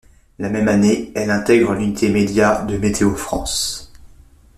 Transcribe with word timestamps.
La 0.39 0.49
même 0.49 0.67
année, 0.67 1.11
elle 1.13 1.29
intègre 1.29 1.73
l'unité 1.75 2.09
Médias 2.09 2.63
de 2.65 2.75
Météo-France. 2.75 3.93